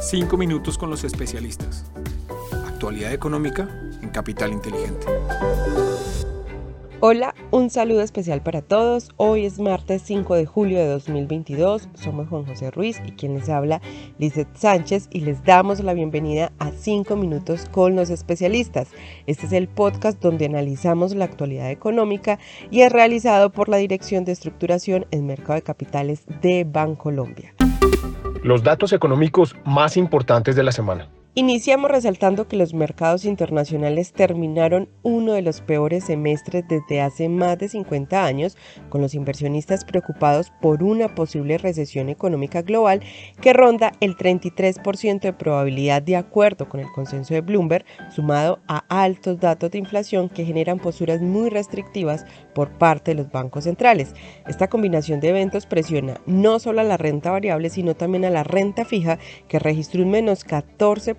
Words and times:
Cinco 0.00 0.36
minutos 0.36 0.78
con 0.78 0.90
los 0.90 1.02
especialistas. 1.02 1.84
Actualidad 2.68 3.12
económica 3.12 3.68
en 4.00 4.10
Capital 4.10 4.52
Inteligente. 4.52 5.06
Hola, 7.00 7.34
un 7.50 7.68
saludo 7.68 8.02
especial 8.02 8.40
para 8.40 8.62
todos. 8.62 9.10
Hoy 9.16 9.44
es 9.44 9.58
martes 9.58 10.02
5 10.04 10.36
de 10.36 10.46
julio 10.46 10.78
de 10.78 10.86
2022. 10.86 11.88
Somos 11.94 12.28
Juan 12.28 12.46
José 12.46 12.70
Ruiz 12.70 13.00
y 13.06 13.12
quien 13.12 13.34
les 13.34 13.48
habla, 13.48 13.80
Lizeth 14.18 14.56
Sánchez, 14.56 15.08
y 15.10 15.20
les 15.20 15.42
damos 15.42 15.80
la 15.80 15.94
bienvenida 15.94 16.52
a 16.60 16.70
5 16.70 17.16
minutos 17.16 17.66
con 17.68 17.96
los 17.96 18.08
especialistas. 18.10 18.88
Este 19.26 19.46
es 19.46 19.52
el 19.52 19.66
podcast 19.66 20.20
donde 20.22 20.46
analizamos 20.46 21.14
la 21.16 21.24
actualidad 21.24 21.72
económica 21.72 22.38
y 22.70 22.82
es 22.82 22.92
realizado 22.92 23.50
por 23.50 23.68
la 23.68 23.78
Dirección 23.78 24.24
de 24.24 24.32
Estructuración 24.32 25.06
en 25.10 25.26
Mercado 25.26 25.54
de 25.54 25.62
Capitales 25.62 26.22
de 26.40 26.64
Bancolombia. 26.64 27.54
Los 28.42 28.62
datos 28.62 28.92
económicos 28.92 29.56
más 29.64 29.96
importantes 29.96 30.54
de 30.54 30.62
la 30.62 30.72
semana. 30.72 31.08
Iniciamos 31.34 31.90
resaltando 31.90 32.48
que 32.48 32.56
los 32.56 32.74
mercados 32.74 33.24
internacionales 33.24 34.12
terminaron 34.12 34.88
uno 35.02 35.34
de 35.34 35.42
los 35.42 35.60
peores 35.60 36.04
semestres 36.04 36.64
desde 36.66 37.00
hace 37.00 37.28
más 37.28 37.58
de 37.58 37.68
50 37.68 38.24
años, 38.24 38.56
con 38.88 39.02
los 39.02 39.14
inversionistas 39.14 39.84
preocupados 39.84 40.50
por 40.60 40.82
una 40.82 41.14
posible 41.14 41.58
recesión 41.58 42.08
económica 42.08 42.62
global 42.62 43.02
que 43.40 43.52
ronda 43.52 43.92
el 44.00 44.16
33% 44.16 45.20
de 45.20 45.32
probabilidad 45.32 46.02
de 46.02 46.16
acuerdo 46.16 46.68
con 46.68 46.80
el 46.80 46.90
consenso 46.90 47.34
de 47.34 47.42
Bloomberg, 47.42 47.84
sumado 48.10 48.58
a 48.66 48.84
altos 48.88 49.38
datos 49.38 49.70
de 49.70 49.78
inflación 49.78 50.30
que 50.30 50.44
generan 50.44 50.78
posturas 50.78 51.20
muy 51.20 51.50
restrictivas 51.50 52.24
por 52.54 52.70
parte 52.78 53.12
de 53.12 53.22
los 53.22 53.30
bancos 53.30 53.64
centrales. 53.64 54.14
Esta 54.48 54.68
combinación 54.68 55.20
de 55.20 55.28
eventos 55.28 55.66
presiona 55.66 56.20
no 56.26 56.58
solo 56.58 56.80
a 56.80 56.84
la 56.84 56.96
renta 56.96 57.30
variable, 57.30 57.70
sino 57.70 57.94
también 57.94 58.24
a 58.24 58.30
la 58.30 58.42
renta 58.44 58.84
fija, 58.84 59.18
que 59.46 59.60
registró 59.60 60.02
un 60.02 60.10
menos 60.10 60.44
14% 60.44 61.17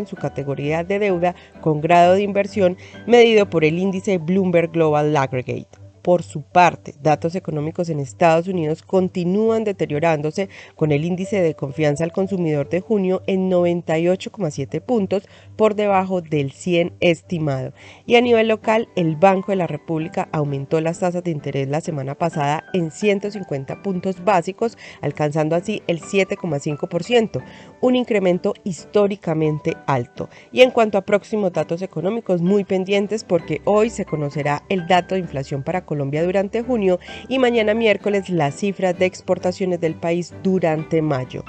en 0.00 0.06
su 0.06 0.16
categoría 0.16 0.84
de 0.84 0.98
deuda 0.98 1.34
con 1.60 1.80
grado 1.80 2.14
de 2.14 2.22
inversión 2.22 2.76
medido 3.06 3.48
por 3.48 3.64
el 3.64 3.78
índice 3.78 4.18
Bloomberg 4.18 4.70
Global 4.72 5.16
Aggregate. 5.16 5.79
Por 6.02 6.22
su 6.22 6.42
parte, 6.42 6.94
datos 7.02 7.34
económicos 7.34 7.90
en 7.90 8.00
Estados 8.00 8.48
Unidos 8.48 8.82
continúan 8.82 9.64
deteriorándose 9.64 10.48
con 10.76 10.92
el 10.92 11.04
índice 11.04 11.40
de 11.42 11.54
confianza 11.54 12.04
al 12.04 12.12
consumidor 12.12 12.68
de 12.68 12.80
junio 12.80 13.22
en 13.26 13.50
98,7 13.50 14.80
puntos 14.80 15.28
por 15.56 15.74
debajo 15.74 16.20
del 16.22 16.52
100 16.52 16.94
estimado. 17.00 17.72
Y 18.06 18.16
a 18.16 18.20
nivel 18.20 18.48
local, 18.48 18.88
el 18.96 19.16
Banco 19.16 19.52
de 19.52 19.56
la 19.56 19.66
República 19.66 20.28
aumentó 20.32 20.80
las 20.80 21.00
tasas 21.00 21.22
de 21.22 21.30
interés 21.30 21.68
la 21.68 21.80
semana 21.80 22.14
pasada 22.14 22.64
en 22.72 22.90
150 22.90 23.82
puntos 23.82 24.24
básicos, 24.24 24.78
alcanzando 25.02 25.56
así 25.56 25.82
el 25.86 26.00
7,5%, 26.00 27.42
un 27.80 27.96
incremento 27.96 28.54
históricamente 28.64 29.76
alto. 29.86 30.28
Y 30.52 30.62
en 30.62 30.70
cuanto 30.70 30.98
a 30.98 31.02
próximos 31.02 31.52
datos 31.52 31.82
económicos, 31.82 32.40
muy 32.40 32.64
pendientes 32.64 33.24
porque 33.24 33.60
hoy 33.64 33.90
se 33.90 34.04
conocerá 34.04 34.62
el 34.68 34.86
dato 34.86 35.14
de 35.14 35.20
inflación 35.20 35.62
para 35.62 35.84
Colombia 35.90 36.22
durante 36.22 36.62
junio 36.62 37.00
y 37.28 37.40
mañana 37.40 37.74
miércoles 37.74 38.30
las 38.30 38.54
cifras 38.54 38.96
de 38.96 39.06
exportaciones 39.06 39.80
del 39.80 39.96
país 39.96 40.32
durante 40.40 41.02
mayo. 41.02 41.42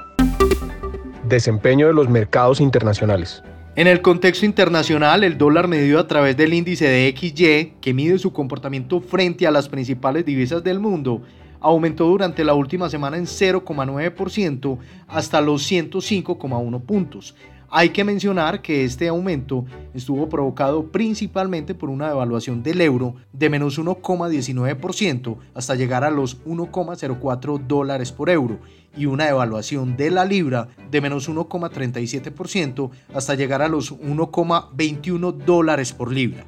Desempeño 1.28 1.86
de 1.86 1.94
los 1.94 2.10
mercados 2.10 2.60
internacionales. 2.60 3.44
En 3.76 3.86
el 3.86 4.02
contexto 4.02 4.48
internacional, 4.48 5.24
el 5.24 5.38
dólar 5.38 5.68
medido 5.68 6.00
a 6.00 6.08
través 6.08 6.36
del 6.36 6.56
índice 6.56 6.88
de 6.88 7.14
XY, 7.16 7.74
que 7.80 7.94
mide 7.94 8.18
su 8.18 8.34
comportamiento 8.34 9.00
frente 9.00 9.46
a 9.46 9.52
las 9.52 9.70
principales 9.70 10.26
divisas 10.26 10.64
del 10.64 10.80
mundo, 10.80 11.22
aumentó 11.60 12.08
durante 12.08 12.44
la 12.44 12.56
última 12.56 12.90
semana 12.90 13.18
en 13.18 13.26
0,9% 13.26 14.80
hasta 15.08 15.40
los 15.40 15.72
105,1 15.72 16.82
puntos, 16.82 17.36
hay 17.72 17.90
que 17.90 18.04
mencionar 18.04 18.62
que 18.62 18.84
este 18.84 19.08
aumento 19.08 19.66
estuvo 19.94 20.28
provocado 20.28 20.92
principalmente 20.92 21.74
por 21.74 21.90
una 21.90 22.10
devaluación 22.10 22.62
del 22.62 22.82
euro 22.82 23.16
de 23.32 23.50
menos 23.50 23.80
1,19% 23.80 25.38
hasta 25.54 25.76
llegar 25.76 26.04
a 26.04 26.12
los 26.12 26.44
1,04 26.44 27.66
dólares 27.66 28.12
por 28.12 28.30
euro 28.30 28.60
y 28.96 29.06
una 29.06 29.26
devaluación 29.26 29.96
de 29.96 30.12
la 30.12 30.26
libra 30.26 30.68
de 30.92 31.00
menos 31.00 31.30
1,37% 31.30 32.92
hasta 33.14 33.36
llegar 33.36 33.62
a 33.62 33.70
los 33.70 33.98
1,21 33.98 35.32
dólares 35.46 35.94
por 35.94 36.12
libra. 36.12 36.46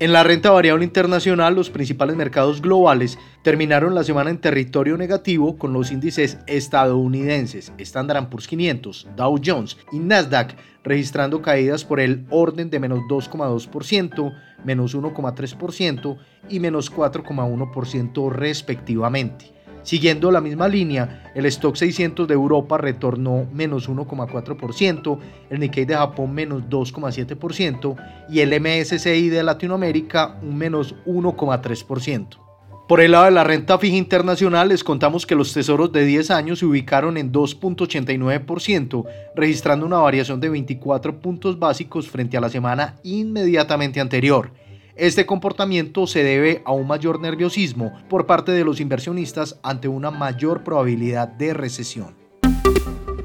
En 0.00 0.12
la 0.12 0.24
renta 0.24 0.50
variable 0.50 0.84
internacional, 0.84 1.54
los 1.54 1.70
principales 1.70 2.16
mercados 2.16 2.60
globales 2.60 3.16
terminaron 3.42 3.94
la 3.94 4.02
semana 4.02 4.30
en 4.30 4.38
territorio 4.38 4.96
negativo 4.96 5.56
con 5.56 5.72
los 5.72 5.92
índices 5.92 6.38
estadounidenses 6.48 7.72
Standard 7.78 8.28
Poor's 8.28 8.48
500, 8.48 9.06
Dow 9.16 9.40
Jones 9.44 9.76
y 9.92 10.00
Nasdaq 10.00 10.56
registrando 10.82 11.40
caídas 11.42 11.84
por 11.84 12.00
el 12.00 12.26
orden 12.30 12.70
de 12.70 12.80
menos 12.80 13.00
2,2%, 13.08 14.34
menos 14.64 14.96
1,3% 14.96 16.16
y 16.48 16.60
menos 16.60 16.92
4,1% 16.92 18.30
respectivamente. 18.30 19.54
Siguiendo 19.84 20.32
la 20.32 20.40
misma 20.40 20.66
línea, 20.66 21.30
el 21.34 21.44
stock 21.46 21.76
600 21.76 22.26
de 22.26 22.32
Europa 22.32 22.78
retornó 22.78 23.46
menos 23.52 23.88
1,4%, 23.88 25.18
el 25.50 25.60
Nikkei 25.60 25.84
de 25.84 25.94
Japón 25.94 26.32
menos 26.32 26.62
2,7% 26.70 27.94
y 28.30 28.40
el 28.40 28.58
MSCI 28.58 29.28
de 29.28 29.42
Latinoamérica 29.42 30.38
un 30.42 30.56
menos 30.56 30.94
1,3%. 31.04 32.43
Por 32.86 33.00
el 33.00 33.12
lado 33.12 33.24
de 33.24 33.30
la 33.30 33.44
renta 33.44 33.78
fija 33.78 33.96
internacional, 33.96 34.68
les 34.68 34.84
contamos 34.84 35.24
que 35.24 35.34
los 35.34 35.54
tesoros 35.54 35.90
de 35.90 36.04
10 36.04 36.30
años 36.30 36.58
se 36.58 36.66
ubicaron 36.66 37.16
en 37.16 37.32
2.89%, 37.32 39.06
registrando 39.34 39.86
una 39.86 39.96
variación 39.98 40.38
de 40.38 40.50
24 40.50 41.18
puntos 41.18 41.58
básicos 41.58 42.10
frente 42.10 42.36
a 42.36 42.42
la 42.42 42.50
semana 42.50 42.96
inmediatamente 43.02 44.00
anterior. 44.00 44.50
Este 44.96 45.24
comportamiento 45.24 46.06
se 46.06 46.22
debe 46.22 46.60
a 46.66 46.72
un 46.72 46.86
mayor 46.86 47.20
nerviosismo 47.20 47.90
por 48.10 48.26
parte 48.26 48.52
de 48.52 48.64
los 48.64 48.80
inversionistas 48.80 49.58
ante 49.62 49.88
una 49.88 50.10
mayor 50.10 50.62
probabilidad 50.62 51.28
de 51.28 51.54
recesión. 51.54 52.14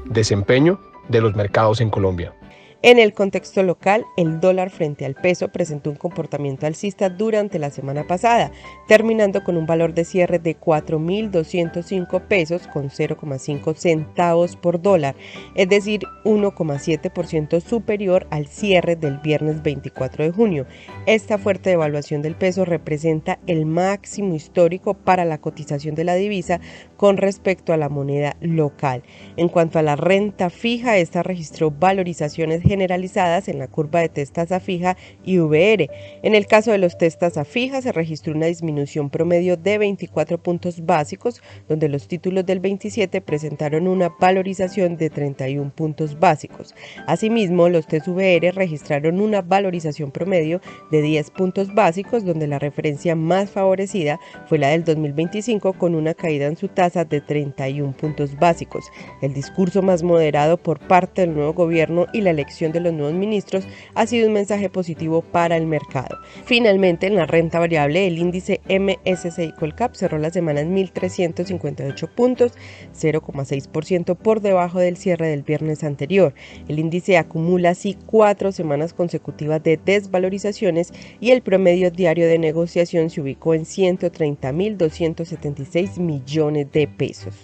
Desempeño 0.06 0.80
de 1.10 1.20
los 1.20 1.36
mercados 1.36 1.82
en 1.82 1.90
Colombia. 1.90 2.34
En 2.82 2.98
el 2.98 3.12
contexto 3.12 3.62
local, 3.62 4.06
el 4.16 4.40
dólar 4.40 4.70
frente 4.70 5.04
al 5.04 5.14
peso 5.14 5.48
presentó 5.48 5.90
un 5.90 5.96
comportamiento 5.96 6.64
alcista 6.64 7.10
durante 7.10 7.58
la 7.58 7.68
semana 7.68 8.06
pasada, 8.06 8.52
terminando 8.88 9.44
con 9.44 9.58
un 9.58 9.66
valor 9.66 9.92
de 9.92 10.06
cierre 10.06 10.38
de 10.38 10.58
4.205 10.58 12.22
pesos 12.22 12.66
con 12.68 12.88
0,5 12.88 13.74
centavos 13.74 14.56
por 14.56 14.80
dólar, 14.80 15.14
es 15.56 15.68
decir, 15.68 16.00
1,7% 16.24 17.60
superior 17.60 18.26
al 18.30 18.46
cierre 18.46 18.96
del 18.96 19.18
viernes 19.18 19.62
24 19.62 20.24
de 20.24 20.30
junio. 20.30 20.66
Esta 21.04 21.36
fuerte 21.36 21.68
devaluación 21.68 22.22
del 22.22 22.34
peso 22.34 22.64
representa 22.64 23.40
el 23.46 23.66
máximo 23.66 24.34
histórico 24.34 24.94
para 24.94 25.26
la 25.26 25.36
cotización 25.36 25.94
de 25.94 26.04
la 26.04 26.14
divisa 26.14 26.60
con 26.96 27.18
respecto 27.18 27.74
a 27.74 27.76
la 27.76 27.90
moneda 27.90 28.38
local. 28.40 29.02
En 29.36 29.50
cuanto 29.50 29.78
a 29.78 29.82
la 29.82 29.96
renta 29.96 30.48
fija, 30.48 30.96
esta 30.96 31.22
registró 31.22 31.70
valorizaciones 31.70 32.69
generalizadas 32.70 33.48
en 33.48 33.58
la 33.58 33.66
curva 33.66 34.00
de 34.00 34.08
test 34.08 34.34
tasa 34.34 34.60
fija 34.60 34.96
y 35.24 35.40
VR. 35.40 35.90
En 36.22 36.36
el 36.36 36.46
caso 36.46 36.70
de 36.70 36.78
los 36.78 36.96
test 36.96 37.18
tasa 37.18 37.44
fija 37.44 37.82
se 37.82 37.90
registró 37.90 38.32
una 38.32 38.46
disminución 38.46 39.10
promedio 39.10 39.56
de 39.56 39.76
24 39.78 40.38
puntos 40.38 40.86
básicos, 40.86 41.42
donde 41.68 41.88
los 41.88 42.06
títulos 42.06 42.46
del 42.46 42.60
27 42.60 43.20
presentaron 43.22 43.88
una 43.88 44.10
valorización 44.20 44.96
de 44.96 45.10
31 45.10 45.72
puntos 45.74 46.20
básicos. 46.20 46.76
Asimismo, 47.08 47.68
los 47.68 47.88
test 47.88 48.06
VR 48.06 48.52
registraron 48.52 49.20
una 49.20 49.42
valorización 49.42 50.12
promedio 50.12 50.60
de 50.92 51.02
10 51.02 51.32
puntos 51.32 51.74
básicos, 51.74 52.24
donde 52.24 52.46
la 52.46 52.60
referencia 52.60 53.16
más 53.16 53.50
favorecida 53.50 54.20
fue 54.46 54.58
la 54.58 54.68
del 54.68 54.84
2025 54.84 55.72
con 55.72 55.96
una 55.96 56.14
caída 56.14 56.46
en 56.46 56.56
su 56.56 56.68
tasa 56.68 57.04
de 57.04 57.20
31 57.20 57.96
puntos 57.96 58.38
básicos. 58.38 58.84
El 59.22 59.34
discurso 59.34 59.82
más 59.82 60.04
moderado 60.04 60.56
por 60.56 60.78
parte 60.78 61.22
del 61.22 61.34
nuevo 61.34 61.54
gobierno 61.54 62.06
y 62.12 62.20
la 62.20 62.32
de 62.68 62.80
los 62.80 62.92
nuevos 62.92 63.14
ministros 63.14 63.64
ha 63.94 64.06
sido 64.06 64.26
un 64.26 64.34
mensaje 64.34 64.68
positivo 64.68 65.22
para 65.22 65.56
el 65.56 65.64
mercado. 65.66 66.18
Finalmente, 66.44 67.06
en 67.06 67.14
la 67.16 67.24
renta 67.26 67.58
variable, 67.58 68.06
el 68.06 68.18
índice 68.18 68.60
MSCI 68.68 69.52
Colcap 69.58 69.94
cerró 69.94 70.18
la 70.18 70.28
semana 70.30 70.60
en 70.60 70.76
1.358 70.76 72.14
puntos, 72.14 72.52
0,6% 72.94 74.14
por 74.16 74.42
debajo 74.42 74.78
del 74.78 74.98
cierre 74.98 75.28
del 75.28 75.42
viernes 75.42 75.84
anterior. 75.84 76.34
El 76.68 76.78
índice 76.78 77.16
acumula 77.16 77.70
así 77.70 77.96
cuatro 78.06 78.52
semanas 78.52 78.92
consecutivas 78.92 79.62
de 79.62 79.80
desvalorizaciones 79.82 80.92
y 81.20 81.30
el 81.30 81.40
promedio 81.42 81.90
diario 81.90 82.28
de 82.28 82.38
negociación 82.38 83.08
se 83.10 83.22
ubicó 83.22 83.54
en 83.54 83.62
130.276 83.62 85.98
millones 85.98 86.70
de 86.72 86.86
pesos. 86.86 87.34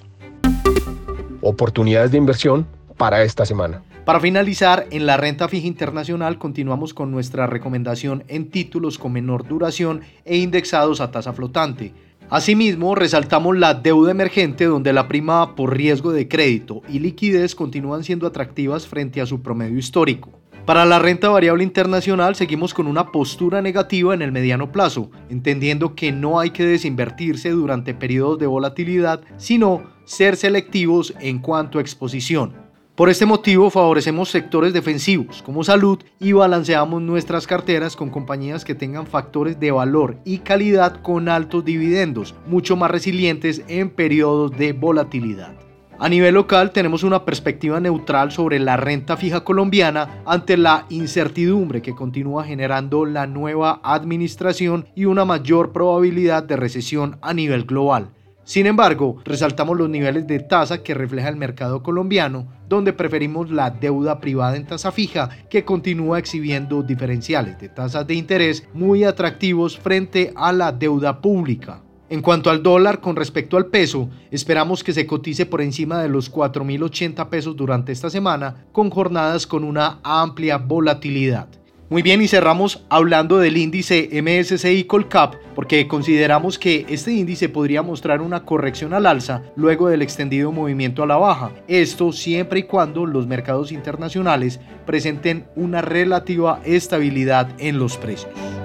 Oportunidades 1.42 2.10
de 2.10 2.18
inversión 2.18 2.66
para 2.96 3.22
esta 3.22 3.46
semana. 3.46 3.85
Para 4.06 4.20
finalizar, 4.20 4.86
en 4.92 5.04
la 5.04 5.16
renta 5.16 5.48
fija 5.48 5.66
internacional 5.66 6.38
continuamos 6.38 6.94
con 6.94 7.10
nuestra 7.10 7.48
recomendación 7.48 8.22
en 8.28 8.50
títulos 8.52 8.98
con 8.98 9.12
menor 9.12 9.48
duración 9.48 10.02
e 10.24 10.36
indexados 10.36 11.00
a 11.00 11.10
tasa 11.10 11.32
flotante. 11.32 11.92
Asimismo, 12.30 12.94
resaltamos 12.94 13.58
la 13.58 13.74
deuda 13.74 14.12
emergente 14.12 14.66
donde 14.66 14.92
la 14.92 15.08
prima 15.08 15.56
por 15.56 15.76
riesgo 15.76 16.12
de 16.12 16.28
crédito 16.28 16.82
y 16.88 17.00
liquidez 17.00 17.56
continúan 17.56 18.04
siendo 18.04 18.28
atractivas 18.28 18.86
frente 18.86 19.20
a 19.20 19.26
su 19.26 19.42
promedio 19.42 19.76
histórico. 19.76 20.30
Para 20.66 20.84
la 20.84 21.00
renta 21.00 21.28
variable 21.28 21.64
internacional 21.64 22.36
seguimos 22.36 22.74
con 22.74 22.86
una 22.86 23.10
postura 23.10 23.60
negativa 23.60 24.14
en 24.14 24.22
el 24.22 24.30
mediano 24.30 24.70
plazo, 24.70 25.10
entendiendo 25.30 25.96
que 25.96 26.12
no 26.12 26.38
hay 26.38 26.50
que 26.50 26.64
desinvertirse 26.64 27.50
durante 27.50 27.92
periodos 27.92 28.38
de 28.38 28.46
volatilidad, 28.46 29.22
sino 29.36 29.82
ser 30.04 30.36
selectivos 30.36 31.12
en 31.18 31.40
cuanto 31.40 31.78
a 31.78 31.80
exposición. 31.80 32.65
Por 32.96 33.10
este 33.10 33.26
motivo 33.26 33.68
favorecemos 33.68 34.30
sectores 34.30 34.72
defensivos 34.72 35.42
como 35.42 35.62
salud 35.62 35.98
y 36.18 36.32
balanceamos 36.32 37.02
nuestras 37.02 37.46
carteras 37.46 37.94
con 37.94 38.08
compañías 38.08 38.64
que 38.64 38.74
tengan 38.74 39.06
factores 39.06 39.60
de 39.60 39.70
valor 39.70 40.16
y 40.24 40.38
calidad 40.38 41.02
con 41.02 41.28
altos 41.28 41.62
dividendos, 41.62 42.34
mucho 42.46 42.74
más 42.74 42.90
resilientes 42.90 43.62
en 43.68 43.90
periodos 43.90 44.52
de 44.52 44.72
volatilidad. 44.72 45.52
A 45.98 46.08
nivel 46.08 46.36
local 46.36 46.70
tenemos 46.70 47.02
una 47.02 47.26
perspectiva 47.26 47.80
neutral 47.80 48.32
sobre 48.32 48.58
la 48.58 48.78
renta 48.78 49.18
fija 49.18 49.44
colombiana 49.44 50.22
ante 50.24 50.56
la 50.56 50.86
incertidumbre 50.88 51.82
que 51.82 51.94
continúa 51.94 52.44
generando 52.44 53.04
la 53.04 53.26
nueva 53.26 53.78
administración 53.82 54.86
y 54.94 55.04
una 55.04 55.26
mayor 55.26 55.70
probabilidad 55.70 56.44
de 56.44 56.56
recesión 56.56 57.18
a 57.20 57.34
nivel 57.34 57.64
global. 57.64 58.08
Sin 58.46 58.66
embargo, 58.66 59.16
resaltamos 59.24 59.76
los 59.76 59.90
niveles 59.90 60.28
de 60.28 60.38
tasa 60.38 60.84
que 60.84 60.94
refleja 60.94 61.28
el 61.28 61.34
mercado 61.34 61.82
colombiano, 61.82 62.46
donde 62.68 62.92
preferimos 62.92 63.50
la 63.50 63.70
deuda 63.70 64.20
privada 64.20 64.56
en 64.56 64.64
tasa 64.64 64.92
fija, 64.92 65.30
que 65.50 65.64
continúa 65.64 66.20
exhibiendo 66.20 66.84
diferenciales 66.84 67.58
de 67.58 67.68
tasas 67.68 68.06
de 68.06 68.14
interés 68.14 68.68
muy 68.72 69.02
atractivos 69.02 69.76
frente 69.76 70.32
a 70.36 70.52
la 70.52 70.70
deuda 70.70 71.20
pública. 71.20 71.82
En 72.08 72.22
cuanto 72.22 72.48
al 72.48 72.62
dólar 72.62 73.00
con 73.00 73.16
respecto 73.16 73.56
al 73.56 73.66
peso, 73.66 74.10
esperamos 74.30 74.84
que 74.84 74.92
se 74.92 75.08
cotice 75.08 75.44
por 75.44 75.60
encima 75.60 76.00
de 76.00 76.08
los 76.08 76.32
4.080 76.32 77.28
pesos 77.28 77.56
durante 77.56 77.90
esta 77.90 78.10
semana, 78.10 78.66
con 78.70 78.90
jornadas 78.90 79.48
con 79.48 79.64
una 79.64 79.98
amplia 80.04 80.58
volatilidad. 80.58 81.48
Muy 81.88 82.02
bien, 82.02 82.20
y 82.20 82.26
cerramos 82.26 82.84
hablando 82.88 83.38
del 83.38 83.56
índice 83.56 84.10
MSCI 84.12 84.84
Colcap, 84.84 85.36
porque 85.54 85.86
consideramos 85.86 86.58
que 86.58 86.84
este 86.88 87.12
índice 87.12 87.48
podría 87.48 87.80
mostrar 87.82 88.22
una 88.22 88.42
corrección 88.44 88.92
al 88.92 89.06
alza 89.06 89.42
luego 89.54 89.88
del 89.88 90.02
extendido 90.02 90.50
movimiento 90.50 91.04
a 91.04 91.06
la 91.06 91.16
baja. 91.16 91.52
Esto 91.68 92.10
siempre 92.10 92.60
y 92.60 92.62
cuando 92.64 93.06
los 93.06 93.28
mercados 93.28 93.70
internacionales 93.70 94.58
presenten 94.84 95.46
una 95.54 95.80
relativa 95.80 96.60
estabilidad 96.64 97.50
en 97.58 97.78
los 97.78 97.96
precios. 97.96 98.55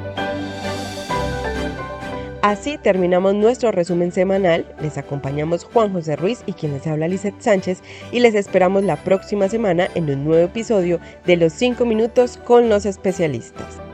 Así 2.42 2.80
terminamos 2.80 3.36
nuestro 3.36 3.72
resumen 3.72 4.12
semanal. 4.12 4.66
Les 4.82 4.98
acompañamos 4.98 5.64
Juan 5.64 5.94
José 5.94 6.16
Ruiz 6.16 6.42
y 6.48 6.54
quien 6.54 6.74
les 6.74 6.88
habla 6.88 7.08
Lizeth 7.08 7.40
Sánchez 7.40 7.84
y 8.12 8.20
les 8.20 8.34
esperamos 8.34 8.84
la 8.84 8.96
próxima 8.96 9.48
semana 9.48 9.88
en 9.94 10.10
un 10.10 10.26
nuevo 10.26 10.46
episodio 10.46 11.00
de 11.28 11.38
Los 11.38 11.54
5 11.54 11.86
minutos 11.86 12.38
con 12.38 12.68
los 12.68 12.88
especialistas. 12.88 13.91